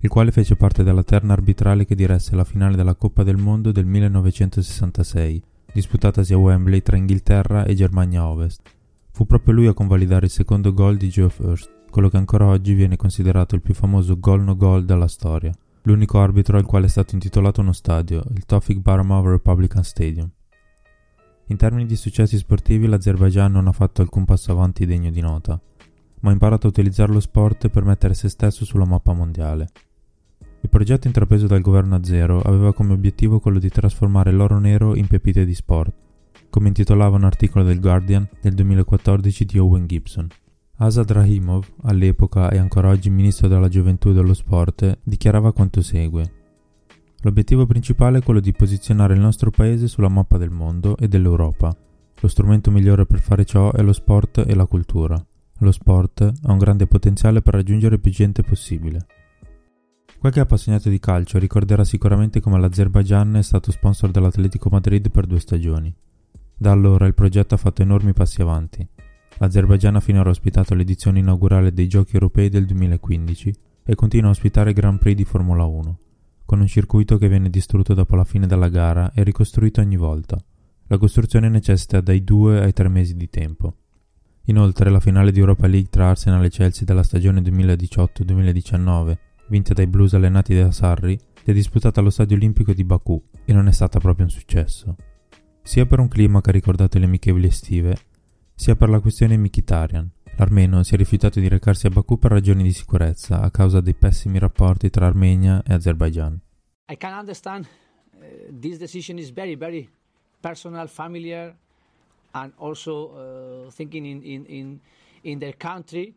il 0.00 0.08
quale 0.08 0.32
fece 0.32 0.56
parte 0.56 0.82
della 0.82 1.04
terna 1.04 1.34
arbitrale 1.34 1.84
che 1.84 1.94
diresse 1.94 2.34
la 2.34 2.44
finale 2.44 2.76
della 2.76 2.94
Coppa 2.94 3.22
del 3.22 3.36
Mondo 3.36 3.70
del 3.70 3.86
1966, 3.86 5.42
disputatasi 5.72 6.32
a 6.32 6.38
Wembley 6.38 6.82
tra 6.82 6.96
Inghilterra 6.96 7.64
e 7.64 7.74
Germania 7.74 8.26
Ovest. 8.26 8.62
Fu 9.12 9.26
proprio 9.26 9.54
lui 9.54 9.66
a 9.66 9.74
convalidare 9.74 10.26
il 10.26 10.32
secondo 10.32 10.72
gol 10.72 10.96
di 10.96 11.08
Geoff 11.08 11.38
Hurst, 11.38 11.70
quello 11.90 12.08
che 12.08 12.16
ancora 12.16 12.46
oggi 12.46 12.74
viene 12.74 12.96
considerato 12.96 13.54
il 13.54 13.62
più 13.62 13.74
famoso 13.74 14.18
gol 14.18 14.42
no 14.42 14.56
gol 14.56 14.84
della 14.84 15.08
storia 15.08 15.52
l'unico 15.88 16.20
arbitro 16.20 16.58
al 16.58 16.66
quale 16.66 16.84
è 16.84 16.88
stato 16.90 17.14
intitolato 17.14 17.62
uno 17.62 17.72
stadio, 17.72 18.22
il 18.34 18.44
Tofik 18.44 18.78
Baramov 18.80 19.26
Republican 19.26 19.82
Stadium. 19.82 20.30
In 21.46 21.56
termini 21.56 21.86
di 21.86 21.96
successi 21.96 22.36
sportivi 22.36 22.86
l'Azerbaijan 22.86 23.50
non 23.50 23.68
ha 23.68 23.72
fatto 23.72 24.02
alcun 24.02 24.26
passo 24.26 24.52
avanti 24.52 24.84
degno 24.84 25.10
di 25.10 25.22
nota, 25.22 25.58
ma 26.20 26.28
ha 26.28 26.32
imparato 26.32 26.66
a 26.66 26.70
utilizzare 26.70 27.10
lo 27.10 27.20
sport 27.20 27.68
per 27.68 27.84
mettere 27.84 28.12
se 28.12 28.28
stesso 28.28 28.66
sulla 28.66 28.84
mappa 28.84 29.14
mondiale. 29.14 29.68
Il 30.60 30.68
progetto 30.68 31.06
intrapreso 31.06 31.46
dal 31.46 31.62
governo 31.62 31.94
azero 31.94 32.42
aveva 32.42 32.74
come 32.74 32.92
obiettivo 32.92 33.40
quello 33.40 33.58
di 33.58 33.70
trasformare 33.70 34.30
l'oro 34.30 34.58
nero 34.58 34.94
in 34.94 35.06
pepite 35.06 35.46
di 35.46 35.54
sport, 35.54 35.94
come 36.50 36.68
intitolava 36.68 37.16
un 37.16 37.24
articolo 37.24 37.64
del 37.64 37.80
Guardian 37.80 38.28
del 38.42 38.52
2014 38.52 39.44
di 39.46 39.58
Owen 39.58 39.86
Gibson. 39.86 40.28
Asad 40.80 41.10
Rahimov, 41.10 41.66
all'epoca 41.82 42.50
e 42.50 42.58
ancora 42.58 42.90
oggi 42.90 43.10
ministro 43.10 43.48
della 43.48 43.66
gioventù 43.66 44.10
e 44.10 44.12
dello 44.12 44.32
sport, 44.32 45.00
dichiarava 45.02 45.52
quanto 45.52 45.82
segue. 45.82 46.32
L'obiettivo 47.22 47.66
principale 47.66 48.18
è 48.18 48.22
quello 48.22 48.38
di 48.38 48.52
posizionare 48.52 49.14
il 49.14 49.20
nostro 49.20 49.50
paese 49.50 49.88
sulla 49.88 50.08
mappa 50.08 50.38
del 50.38 50.50
mondo 50.50 50.96
e 50.96 51.08
dell'Europa. 51.08 51.76
Lo 52.20 52.28
strumento 52.28 52.70
migliore 52.70 53.06
per 53.06 53.18
fare 53.18 53.44
ciò 53.44 53.72
è 53.72 53.82
lo 53.82 53.92
sport 53.92 54.44
e 54.46 54.54
la 54.54 54.66
cultura. 54.66 55.20
Lo 55.58 55.72
sport 55.72 56.20
ha 56.20 56.52
un 56.52 56.58
grande 56.58 56.86
potenziale 56.86 57.42
per 57.42 57.54
raggiungere 57.54 57.98
più 57.98 58.12
gente 58.12 58.44
possibile. 58.44 59.04
Qualche 60.16 60.38
appassionato 60.38 60.88
di 60.88 61.00
calcio 61.00 61.40
ricorderà 61.40 61.82
sicuramente 61.82 62.38
come 62.38 62.60
l'Azerbaijan 62.60 63.34
è 63.34 63.42
stato 63.42 63.72
sponsor 63.72 64.12
dell'Atletico 64.12 64.68
Madrid 64.70 65.10
per 65.10 65.26
due 65.26 65.40
stagioni. 65.40 65.92
Da 66.56 66.70
allora 66.70 67.06
il 67.06 67.14
progetto 67.14 67.54
ha 67.54 67.58
fatto 67.58 67.82
enormi 67.82 68.12
passi 68.12 68.40
avanti. 68.42 68.88
L'Azerbaijan 69.40 69.94
ha 69.94 70.00
finora 70.00 70.30
ospitato 70.30 70.74
l'edizione 70.74 71.20
inaugurale 71.20 71.72
dei 71.72 71.86
Giochi 71.86 72.14
europei 72.14 72.48
del 72.48 72.66
2015 72.66 73.54
e 73.84 73.94
continua 73.94 74.28
a 74.28 74.32
ospitare 74.32 74.72
Grand 74.72 74.98
Prix 74.98 75.14
di 75.14 75.24
Formula 75.24 75.64
1, 75.64 75.98
con 76.44 76.60
un 76.60 76.66
circuito 76.66 77.18
che 77.18 77.28
viene 77.28 77.48
distrutto 77.48 77.94
dopo 77.94 78.16
la 78.16 78.24
fine 78.24 78.48
della 78.48 78.68
gara 78.68 79.12
e 79.14 79.22
ricostruito 79.22 79.80
ogni 79.80 79.96
volta. 79.96 80.36
La 80.88 80.98
costruzione 80.98 81.48
necessita 81.48 82.00
dai 82.00 82.24
due 82.24 82.60
ai 82.60 82.72
tre 82.72 82.88
mesi 82.88 83.14
di 83.14 83.30
tempo. 83.30 83.74
Inoltre 84.46 84.90
la 84.90 84.98
finale 84.98 85.30
di 85.30 85.38
Europa 85.38 85.68
League 85.68 85.90
tra 85.90 86.08
Arsenal 86.08 86.44
e 86.44 86.48
Chelsea 86.48 86.84
della 86.84 87.02
stagione 87.04 87.40
2018-2019, 87.40 89.16
vinta 89.48 89.72
dai 89.72 89.86
blues 89.86 90.14
allenati 90.14 90.54
da 90.54 90.72
Sarri, 90.72 91.16
si 91.16 91.50
è 91.50 91.52
disputata 91.52 92.00
allo 92.00 92.10
Stadio 92.10 92.36
Olimpico 92.36 92.72
di 92.72 92.82
Baku 92.82 93.22
e 93.44 93.52
non 93.52 93.68
è 93.68 93.72
stata 93.72 94.00
proprio 94.00 94.24
un 94.24 94.30
successo. 94.30 94.96
Sia 95.62 95.86
per 95.86 96.00
un 96.00 96.08
clima 96.08 96.40
che 96.40 96.50
ha 96.50 96.52
ricordato 96.52 96.98
le 96.98 97.04
amichevoli 97.04 97.46
estive, 97.46 97.96
sia 98.58 98.74
per 98.74 98.88
la 98.88 98.98
questione 98.98 99.36
Mikitarian. 99.36 100.10
L'armeno 100.36 100.82
si 100.82 100.94
è 100.94 100.96
rifiutato 100.96 101.38
di 101.38 101.46
recarsi 101.46 101.86
a 101.86 101.90
Baku 101.90 102.18
per 102.18 102.32
ragioni 102.32 102.64
di 102.64 102.72
sicurezza 102.72 103.40
a 103.40 103.50
causa 103.52 103.80
dei 103.80 103.94
pessimi 103.94 104.40
rapporti 104.40 104.90
tra 104.90 105.06
Armenia 105.06 105.62
e 105.62 105.74
Azerbaijan. 105.74 106.40
I 106.90 106.96
can 106.96 107.16
understand 107.16 107.68
uh, 108.14 108.20
this 108.50 108.78
decision 108.78 109.16
is 109.18 109.30
very 109.30 109.54
very 109.54 109.88
personal, 110.40 110.88
familiar 110.88 111.54
and 112.34 112.52
also 112.56 113.12
uh, 113.14 113.70
thinking 113.70 114.04
in, 114.04 114.22
in, 114.24 114.44
in, 114.46 114.80
in 115.22 115.38
their 115.38 115.56
country 115.56 116.12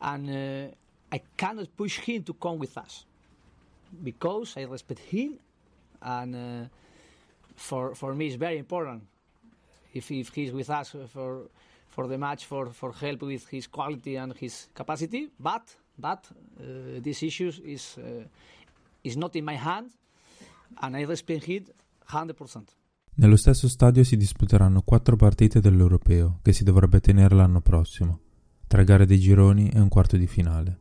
and 0.00 0.28
uh, 0.28 0.74
I 1.10 1.22
cannot 1.34 1.68
push 1.74 1.98
him 1.98 2.24
to 2.24 2.34
come 2.34 2.58
with 2.58 2.76
us 2.76 3.06
because 4.02 4.54
I 4.58 4.64
respect 4.64 5.00
him 5.00 5.38
and 6.02 6.34
uh, 6.34 6.68
for, 7.56 7.94
for 7.94 8.14
me 8.14 8.26
it's 8.26 8.36
very 8.36 8.58
important 8.58 9.04
if, 9.94 10.10
if 10.10 10.34
he's 10.34 10.52
with 10.52 10.68
us 10.68 10.96
for 11.06 11.48
for 11.88 12.08
the 12.08 12.16
match 12.16 12.44
for, 12.44 12.72
for 12.72 12.92
help 13.00 13.22
with 13.22 13.46
his 13.50 13.68
quality 13.68 14.16
and 14.16 14.34
his 14.36 14.68
capacity. 14.74 15.30
But 15.38 15.76
but 15.96 16.28
uh, 16.58 17.00
this 17.00 17.22
issue 17.22 17.52
is 17.62 17.96
uh, 17.98 18.24
is 19.02 19.16
not 19.16 19.36
in 19.36 19.44
my 19.44 19.56
hand, 19.56 19.90
and 20.82 20.96
I 20.96 21.04
respect 21.04 21.48
it 21.48 21.72
100%. 22.08 22.62
Nello 23.16 23.36
stesso 23.36 23.68
stadio 23.68 24.02
si 24.02 24.16
disputeranno 24.16 24.82
quattro 24.82 25.14
partite 25.14 25.60
dell'Europeo, 25.60 26.40
che 26.42 26.52
si 26.52 26.64
dovrebbe 26.64 26.98
tenere 26.98 27.36
l'anno 27.36 27.60
prossimo, 27.60 28.18
tre 28.66 28.82
gare 28.82 29.06
dei 29.06 29.20
gironi 29.20 29.70
e 29.70 29.78
un 29.78 29.88
quarto 29.88 30.16
di 30.16 30.26
finale. 30.26 30.80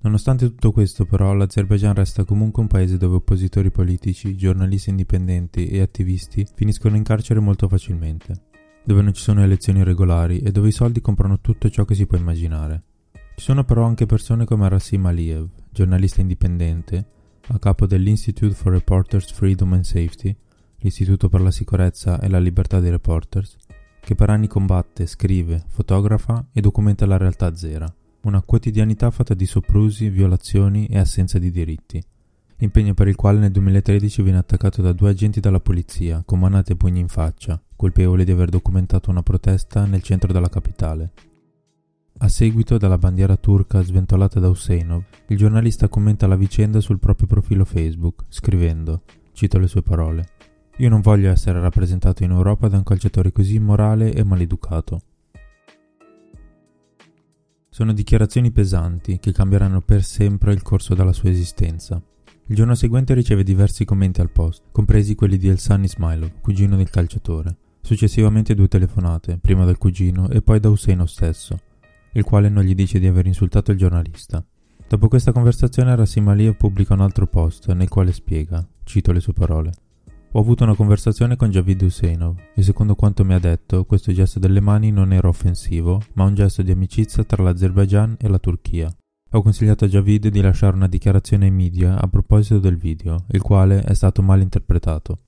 Nonostante 0.00 0.46
tutto 0.46 0.70
questo, 0.70 1.06
però, 1.06 1.32
l'Azerbaijan 1.32 1.92
resta 1.92 2.24
comunque 2.24 2.62
un 2.62 2.68
paese 2.68 2.96
dove 2.96 3.16
oppositori 3.16 3.72
politici, 3.72 4.36
giornalisti 4.36 4.90
indipendenti 4.90 5.66
e 5.66 5.80
attivisti 5.80 6.46
finiscono 6.54 6.94
in 6.96 7.02
carcere 7.02 7.40
molto 7.40 7.68
facilmente, 7.68 8.42
dove 8.84 9.02
non 9.02 9.12
ci 9.12 9.22
sono 9.22 9.42
elezioni 9.42 9.82
regolari 9.82 10.38
e 10.38 10.52
dove 10.52 10.68
i 10.68 10.72
soldi 10.72 11.00
comprano 11.00 11.40
tutto 11.40 11.68
ciò 11.68 11.84
che 11.84 11.96
si 11.96 12.06
può 12.06 12.16
immaginare. 12.16 12.82
Ci 13.34 13.44
sono 13.44 13.64
però 13.64 13.84
anche 13.84 14.06
persone 14.06 14.44
come 14.44 14.68
Rassim 14.68 15.04
Aliyev, 15.04 15.48
giornalista 15.70 16.20
indipendente, 16.20 17.06
a 17.48 17.58
capo 17.58 17.86
dell'Institute 17.86 18.54
for 18.54 18.72
Reporters 18.72 19.32
Freedom 19.32 19.72
and 19.72 19.84
Safety, 19.84 20.34
l'Istituto 20.78 21.28
per 21.28 21.40
la 21.40 21.50
sicurezza 21.50 22.20
e 22.20 22.28
la 22.28 22.38
libertà 22.38 22.78
dei 22.78 22.90
reporters, 22.90 23.56
che 24.00 24.14
per 24.14 24.30
anni 24.30 24.46
combatte, 24.46 25.06
scrive, 25.06 25.64
fotografa 25.66 26.46
e 26.52 26.60
documenta 26.60 27.04
la 27.04 27.16
realtà 27.16 27.54
zera 27.56 27.92
una 28.22 28.42
quotidianità 28.42 29.10
fatta 29.10 29.34
di 29.34 29.46
soprusi, 29.46 30.08
violazioni 30.08 30.86
e 30.86 30.98
assenza 30.98 31.38
di 31.38 31.50
diritti. 31.50 32.02
Impegno 32.60 32.94
per 32.94 33.06
il 33.06 33.14
quale 33.14 33.38
nel 33.38 33.52
2013 33.52 34.22
viene 34.22 34.38
attaccato 34.38 34.82
da 34.82 34.92
due 34.92 35.10
agenti 35.10 35.38
della 35.38 35.60
polizia, 35.60 36.22
con 36.24 36.40
manate 36.40 36.72
e 36.72 36.76
pugni 36.76 36.98
in 36.98 37.08
faccia, 37.08 37.60
colpevoli 37.76 38.24
di 38.24 38.32
aver 38.32 38.48
documentato 38.48 39.10
una 39.10 39.22
protesta 39.22 39.84
nel 39.84 40.02
centro 40.02 40.32
della 40.32 40.48
capitale. 40.48 41.12
A 42.18 42.28
seguito 42.28 42.76
della 42.76 42.98
bandiera 42.98 43.36
turca 43.36 43.80
sventolata 43.80 44.40
da 44.40 44.48
Husseinov, 44.48 45.04
il 45.28 45.36
giornalista 45.36 45.88
commenta 45.88 46.26
la 46.26 46.34
vicenda 46.34 46.80
sul 46.80 46.98
proprio 46.98 47.28
profilo 47.28 47.64
Facebook, 47.64 48.24
scrivendo, 48.28 49.02
cito 49.32 49.58
le 49.58 49.68
sue 49.68 49.82
parole, 49.82 50.26
Io 50.78 50.88
non 50.88 51.00
voglio 51.00 51.30
essere 51.30 51.60
rappresentato 51.60 52.22
in 52.22 52.30
Europa 52.30 52.68
da 52.68 52.76
un 52.76 52.84
calciatore 52.84 53.32
così 53.32 53.56
immorale 53.56 54.12
e 54.12 54.22
maleducato. 54.22 55.00
Sono 57.78 57.92
dichiarazioni 57.92 58.50
pesanti 58.50 59.20
che 59.20 59.30
cambieranno 59.30 59.82
per 59.82 60.02
sempre 60.02 60.52
il 60.52 60.62
corso 60.62 60.96
della 60.96 61.12
sua 61.12 61.30
esistenza. 61.30 62.02
Il 62.46 62.56
giorno 62.56 62.74
seguente 62.74 63.14
riceve 63.14 63.44
diversi 63.44 63.84
commenti 63.84 64.20
al 64.20 64.32
post, 64.32 64.64
compresi 64.72 65.14
quelli 65.14 65.36
di 65.36 65.46
Elsan 65.46 65.84
Ismailov, 65.84 66.40
cugino 66.40 66.74
del 66.74 66.90
calciatore. 66.90 67.56
Successivamente 67.80 68.56
due 68.56 68.66
telefonate, 68.66 69.38
prima 69.40 69.64
dal 69.64 69.78
cugino 69.78 70.28
e 70.28 70.42
poi 70.42 70.58
da 70.58 70.70
Husseino 70.70 71.06
stesso, 71.06 71.56
il 72.14 72.24
quale 72.24 72.48
non 72.48 72.64
gli 72.64 72.74
dice 72.74 72.98
di 72.98 73.06
aver 73.06 73.26
insultato 73.26 73.70
il 73.70 73.78
giornalista. 73.78 74.44
Dopo 74.88 75.06
questa 75.06 75.30
conversazione 75.30 75.94
Rassim 75.94 76.26
Aliyev 76.26 76.56
pubblica 76.56 76.94
un 76.94 77.02
altro 77.02 77.28
post 77.28 77.70
nel 77.74 77.88
quale 77.88 78.10
spiega, 78.10 78.66
cito 78.82 79.12
le 79.12 79.20
sue 79.20 79.34
parole, 79.34 79.70
ho 80.32 80.40
avuto 80.40 80.64
una 80.64 80.74
conversazione 80.74 81.36
con 81.36 81.50
Javid 81.50 81.80
Husseinov 81.80 82.36
e 82.54 82.62
secondo 82.62 82.94
quanto 82.94 83.24
mi 83.24 83.32
ha 83.32 83.38
detto 83.38 83.84
questo 83.84 84.12
gesto 84.12 84.38
delle 84.38 84.60
mani 84.60 84.90
non 84.90 85.12
era 85.12 85.28
offensivo, 85.28 86.02
ma 86.14 86.24
un 86.24 86.34
gesto 86.34 86.60
di 86.62 86.70
amicizia 86.70 87.24
tra 87.24 87.42
l'Azerbaijan 87.42 88.16
e 88.20 88.28
la 88.28 88.38
Turchia. 88.38 88.94
Ho 89.32 89.42
consigliato 89.42 89.86
a 89.86 89.88
Javid 89.88 90.28
di 90.28 90.40
lasciare 90.40 90.76
una 90.76 90.86
dichiarazione 90.86 91.46
ai 91.46 91.50
media 91.50 91.98
a 91.98 92.06
proposito 92.08 92.58
del 92.58 92.76
video, 92.76 93.24
il 93.30 93.40
quale 93.40 93.82
è 93.82 93.94
stato 93.94 94.22
mal 94.22 94.40
interpretato. 94.40 95.20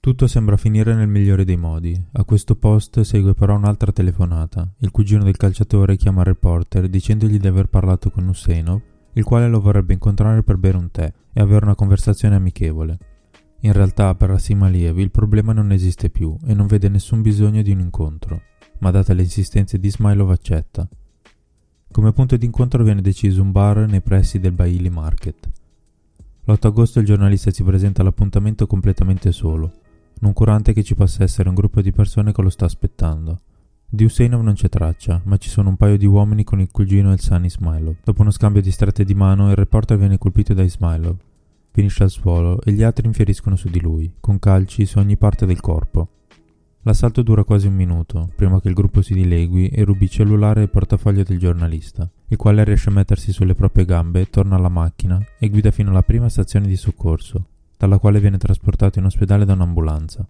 Tutto 0.00 0.26
sembra 0.26 0.56
finire 0.56 0.94
nel 0.94 1.08
migliore 1.08 1.44
dei 1.44 1.56
modi. 1.56 2.00
A 2.12 2.24
questo 2.24 2.56
post 2.56 3.00
segue 3.00 3.34
però 3.34 3.56
un'altra 3.56 3.92
telefonata. 3.92 4.72
Il 4.78 4.90
cugino 4.90 5.24
del 5.24 5.36
calciatore 5.36 5.96
chiama 5.96 6.20
il 6.20 6.26
reporter 6.26 6.88
dicendogli 6.88 7.38
di 7.38 7.46
aver 7.46 7.66
parlato 7.66 8.10
con 8.10 8.26
Useinov, 8.26 8.80
il 9.12 9.24
quale 9.24 9.48
lo 9.48 9.60
vorrebbe 9.60 9.92
incontrare 9.92 10.42
per 10.42 10.56
bere 10.56 10.76
un 10.76 10.90
tè 10.90 11.12
e 11.32 11.40
avere 11.40 11.64
una 11.64 11.74
conversazione 11.74 12.36
amichevole. 12.36 12.98
In 13.62 13.72
realtà 13.72 14.14
per 14.14 14.28
Rassim 14.30 14.62
Aliev 14.62 14.98
il 14.98 15.10
problema 15.10 15.52
non 15.52 15.72
esiste 15.72 16.10
più 16.10 16.36
e 16.46 16.54
non 16.54 16.68
vede 16.68 16.88
nessun 16.88 17.22
bisogno 17.22 17.60
di 17.62 17.72
un 17.72 17.80
incontro, 17.80 18.42
ma 18.78 18.92
date 18.92 19.14
le 19.14 19.22
insistenze 19.22 19.80
di 19.80 19.88
Ismailov 19.88 20.30
accetta. 20.30 20.88
Come 21.90 22.12
punto 22.12 22.36
d'incontro 22.36 22.84
viene 22.84 23.02
deciso 23.02 23.42
un 23.42 23.50
bar 23.50 23.88
nei 23.88 24.00
pressi 24.00 24.38
del 24.38 24.52
Bailey 24.52 24.90
Market. 24.90 25.50
L'8 26.44 26.66
agosto 26.68 27.00
il 27.00 27.06
giornalista 27.06 27.50
si 27.50 27.64
presenta 27.64 28.02
all'appuntamento 28.02 28.68
completamente 28.68 29.32
solo, 29.32 29.72
non 30.20 30.32
curante 30.32 30.72
che 30.72 30.84
ci 30.84 30.94
possa 30.94 31.24
essere 31.24 31.48
un 31.48 31.56
gruppo 31.56 31.80
di 31.80 31.90
persone 31.90 32.32
che 32.32 32.42
lo 32.42 32.50
sta 32.50 32.64
aspettando. 32.64 33.40
Di 33.90 34.04
Huseinov 34.04 34.42
non 34.42 34.54
c'è 34.54 34.68
traccia, 34.68 35.20
ma 35.24 35.36
ci 35.36 35.48
sono 35.48 35.70
un 35.70 35.76
paio 35.76 35.96
di 35.96 36.06
uomini 36.06 36.44
con 36.44 36.60
il 36.60 36.70
cugino 36.70 37.10
e 37.10 37.14
il 37.14 37.20
san 37.20 37.44
Ismailov. 37.44 37.96
Dopo 38.04 38.20
uno 38.20 38.30
scambio 38.30 38.62
di 38.62 38.70
strette 38.70 39.02
di 39.02 39.14
mano, 39.14 39.50
il 39.50 39.56
reporter 39.56 39.98
viene 39.98 40.18
colpito 40.18 40.54
da 40.54 40.62
Ismailov. 40.62 41.16
Finisce 41.78 42.02
al 42.02 42.10
suolo 42.10 42.60
e 42.62 42.72
gli 42.72 42.82
altri 42.82 43.06
infieriscono 43.06 43.54
su 43.54 43.68
di 43.68 43.80
lui, 43.80 44.12
con 44.18 44.40
calci 44.40 44.84
su 44.84 44.98
ogni 44.98 45.16
parte 45.16 45.46
del 45.46 45.60
corpo. 45.60 46.08
L'assalto 46.82 47.22
dura 47.22 47.44
quasi 47.44 47.68
un 47.68 47.76
minuto, 47.76 48.32
prima 48.34 48.60
che 48.60 48.66
il 48.66 48.74
gruppo 48.74 49.00
si 49.00 49.14
dilegui 49.14 49.68
e 49.68 49.84
rubi 49.84 50.10
cellulare 50.10 50.62
e 50.62 50.66
portafoglio 50.66 51.22
del 51.22 51.38
giornalista, 51.38 52.10
il 52.26 52.36
quale 52.36 52.64
riesce 52.64 52.88
a 52.88 52.92
mettersi 52.94 53.30
sulle 53.30 53.54
proprie 53.54 53.84
gambe, 53.84 54.28
torna 54.28 54.56
alla 54.56 54.68
macchina 54.68 55.24
e 55.38 55.48
guida 55.48 55.70
fino 55.70 55.90
alla 55.90 56.02
prima 56.02 56.28
stazione 56.28 56.66
di 56.66 56.74
soccorso, 56.74 57.44
dalla 57.76 57.98
quale 57.98 58.18
viene 58.18 58.38
trasportato 58.38 58.98
in 58.98 59.04
ospedale 59.04 59.44
da 59.44 59.52
un'ambulanza. 59.52 60.26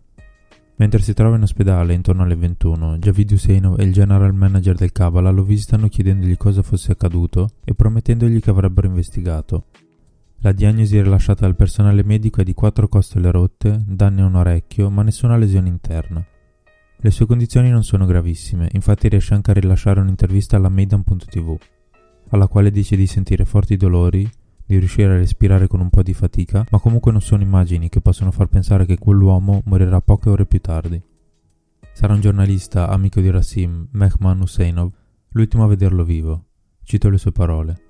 Mentre 0.76 1.00
si 1.00 1.14
trova 1.14 1.36
in 1.36 1.42
ospedale 1.44 1.94
intorno 1.94 2.24
alle 2.24 2.36
21, 2.36 2.98
Javid 2.98 3.30
Huseinov 3.30 3.80
e 3.80 3.84
il 3.84 3.92
general 3.94 4.34
manager 4.34 4.76
del 4.76 4.92
Kabbalah 4.92 5.30
lo 5.30 5.44
visitano 5.44 5.88
chiedendogli 5.88 6.36
cosa 6.36 6.62
fosse 6.62 6.92
accaduto 6.92 7.52
e 7.64 7.72
promettendogli 7.72 8.38
che 8.38 8.50
avrebbero 8.50 8.86
investigato. 8.86 9.64
La 10.42 10.52
diagnosi 10.52 11.02
rilasciata 11.02 11.40
dal 11.46 11.56
personale 11.56 12.04
medico 12.04 12.40
è 12.40 12.44
di 12.44 12.54
quattro 12.54 12.86
costole 12.86 13.28
rotte, 13.32 13.82
danni 13.84 14.20
a 14.20 14.26
un 14.26 14.36
orecchio, 14.36 14.88
ma 14.88 15.02
nessuna 15.02 15.36
lesione 15.36 15.68
interna. 15.68 16.24
Le 16.96 17.10
sue 17.10 17.26
condizioni 17.26 17.70
non 17.70 17.82
sono 17.82 18.06
gravissime, 18.06 18.68
infatti 18.70 19.08
riesce 19.08 19.34
anche 19.34 19.50
a 19.50 19.54
rilasciare 19.54 19.98
un'intervista 19.98 20.56
alla 20.56 20.68
Maidan.tv, 20.68 21.58
alla 22.28 22.46
quale 22.46 22.70
dice 22.70 22.94
di 22.94 23.08
sentire 23.08 23.44
forti 23.44 23.76
dolori, 23.76 24.30
di 24.64 24.78
riuscire 24.78 25.12
a 25.12 25.16
respirare 25.16 25.66
con 25.66 25.80
un 25.80 25.90
po' 25.90 26.04
di 26.04 26.14
fatica, 26.14 26.64
ma 26.70 26.78
comunque 26.78 27.10
non 27.10 27.20
sono 27.20 27.42
immagini 27.42 27.88
che 27.88 28.00
possono 28.00 28.30
far 28.30 28.46
pensare 28.46 28.86
che 28.86 28.96
quell'uomo 28.96 29.62
morirà 29.64 30.00
poche 30.00 30.28
ore 30.28 30.46
più 30.46 30.60
tardi. 30.60 31.02
Sarà 31.92 32.14
un 32.14 32.20
giornalista, 32.20 32.88
amico 32.88 33.20
di 33.20 33.30
Rassim, 33.30 33.88
Mehman 33.90 34.40
Husseinov, 34.40 34.92
l'ultimo 35.30 35.64
a 35.64 35.66
vederlo 35.66 36.04
vivo. 36.04 36.44
Cito 36.84 37.08
le 37.08 37.18
sue 37.18 37.32
parole. 37.32 37.87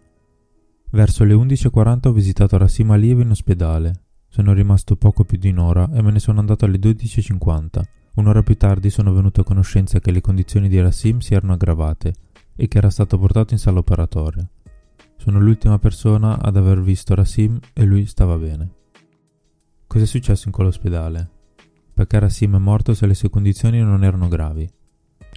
Verso 0.90 1.24
le 1.24 1.34
11.40 1.34 2.08
ho 2.08 2.12
visitato 2.12 2.56
Rassim 2.56 2.90
Aliyev 2.90 3.20
in 3.20 3.30
ospedale. 3.30 4.04
Sono 4.26 4.54
rimasto 4.54 4.96
poco 4.96 5.24
più 5.24 5.36
di 5.36 5.50
un'ora 5.50 5.90
e 5.92 6.00
me 6.00 6.10
ne 6.10 6.18
sono 6.18 6.40
andato 6.40 6.64
alle 6.64 6.78
12.50. 6.78 7.82
Un'ora 8.14 8.42
più 8.42 8.56
tardi 8.56 8.88
sono 8.88 9.12
venuto 9.12 9.42
a 9.42 9.44
conoscenza 9.44 10.00
che 10.00 10.10
le 10.10 10.22
condizioni 10.22 10.68
di 10.68 10.80
Rassim 10.80 11.18
si 11.18 11.34
erano 11.34 11.52
aggravate 11.52 12.14
e 12.56 12.68
che 12.68 12.78
era 12.78 12.88
stato 12.88 13.18
portato 13.18 13.52
in 13.52 13.60
sala 13.60 13.80
operatoria. 13.80 14.48
Sono 15.16 15.38
l'ultima 15.40 15.78
persona 15.78 16.40
ad 16.40 16.56
aver 16.56 16.80
visto 16.80 17.14
Rasim 17.14 17.58
e 17.74 17.84
lui 17.84 18.06
stava 18.06 18.38
bene. 18.38 18.70
Cos'è 19.86 20.06
successo 20.06 20.48
in 20.48 20.52
quell'ospedale? 20.52 21.30
Perché 21.92 22.18
Rasim 22.18 22.56
è 22.56 22.58
morto 22.58 22.94
se 22.94 23.06
le 23.06 23.14
sue 23.14 23.28
condizioni 23.28 23.78
non 23.80 24.04
erano 24.04 24.28
gravi? 24.28 24.68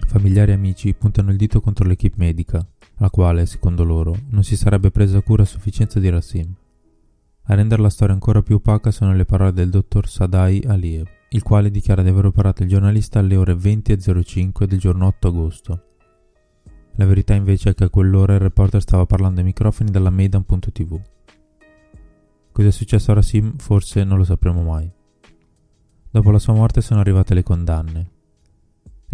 Familiari 0.06 0.52
e 0.52 0.54
amici 0.54 0.94
puntano 0.94 1.30
il 1.30 1.36
dito 1.36 1.60
contro 1.60 1.86
l'equipe 1.86 2.16
medica, 2.18 2.66
la 3.02 3.10
quale, 3.10 3.46
secondo 3.46 3.82
loro, 3.82 4.16
non 4.30 4.44
si 4.44 4.56
sarebbe 4.56 4.92
presa 4.92 5.20
cura 5.22 5.42
a 5.42 5.46
sufficienza 5.46 5.98
di 5.98 6.08
Rasim. 6.08 6.54
A 7.46 7.54
rendere 7.54 7.82
la 7.82 7.90
storia 7.90 8.14
ancora 8.14 8.42
più 8.42 8.54
opaca 8.54 8.92
sono 8.92 9.12
le 9.12 9.24
parole 9.24 9.52
del 9.52 9.70
dottor 9.70 10.08
Sadai 10.08 10.62
Aliev, 10.64 11.08
il 11.30 11.42
quale 11.42 11.72
dichiara 11.72 12.02
di 12.02 12.10
aver 12.10 12.26
operato 12.26 12.62
il 12.62 12.68
giornalista 12.68 13.18
alle 13.18 13.34
ore 13.34 13.54
20.05 13.54 14.66
del 14.66 14.78
giorno 14.78 15.06
8 15.06 15.28
agosto, 15.28 15.82
la 16.96 17.06
verità 17.06 17.34
invece 17.34 17.70
è 17.70 17.74
che 17.74 17.84
a 17.84 17.90
quell'ora 17.90 18.34
il 18.34 18.40
reporter 18.40 18.80
stava 18.80 19.04
parlando 19.04 19.40
ai 19.40 19.46
microfoni 19.46 19.90
della 19.90 20.10
Maidan.tv. 20.10 21.00
Cosa 22.52 22.68
è 22.68 22.70
successo 22.70 23.10
a 23.10 23.14
Rasim 23.14 23.56
forse 23.56 24.04
non 24.04 24.18
lo 24.18 24.24
sapremo 24.24 24.62
mai. 24.62 24.88
Dopo 26.08 26.30
la 26.30 26.38
sua 26.38 26.52
morte 26.52 26.82
sono 26.82 27.00
arrivate 27.00 27.34
le 27.34 27.42
condanne. 27.42 28.10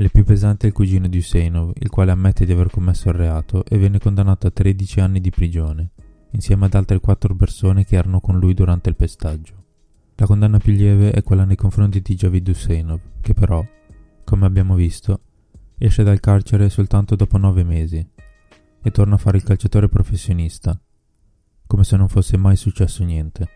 Le 0.01 0.11
più 0.11 0.23
pesanti 0.23 0.67
è 0.67 0.69
il 0.69 0.75
cugino 0.75 1.09
di 1.09 1.19
Huseinov, 1.19 1.73
il 1.75 1.91
quale 1.91 2.13
ammette 2.13 2.47
di 2.47 2.53
aver 2.53 2.71
commesso 2.71 3.09
il 3.09 3.17
reato 3.17 3.65
e 3.65 3.79
venne 3.79 3.99
condannato 3.99 4.47
a 4.47 4.51
13 4.53 5.01
anni 5.01 5.21
di 5.21 5.31
prigione, 5.31 5.91
insieme 6.31 6.67
ad 6.67 6.75
altre 6.75 7.01
4 7.01 7.35
persone 7.35 7.85
che 7.85 7.97
erano 7.97 8.21
con 8.21 8.39
lui 8.39 8.55
durante 8.55 8.89
il 8.89 8.95
pestaggio. 8.95 9.65
La 10.15 10.27
condanna 10.27 10.59
più 10.59 10.73
lieve 10.73 11.11
è 11.11 11.25
quella 11.25 11.45
nei 11.45 11.57
confronti 11.57 12.01
di 12.01 12.15
Javid 12.15 12.47
Huseinov, 12.47 13.01
che 13.21 13.35
però, 13.35 13.67
come 14.23 14.47
abbiamo 14.47 14.77
visto, 14.77 15.23
Esce 15.81 16.03
dal 16.03 16.19
carcere 16.19 16.69
soltanto 16.71 17.15
dopo 17.15 17.39
nove 17.39 17.63
mesi 17.63 18.05
e 18.83 18.91
torna 18.91 19.15
a 19.15 19.19
fare 19.19 19.37
il 19.37 19.45
calciatore 19.45 19.89
professionista, 19.89 20.79
come 21.69 21.85
se 21.85 21.97
non 21.97 22.09
fosse 22.09 22.37
mai 22.37 22.57
successo 22.57 23.05
niente. 23.05 23.49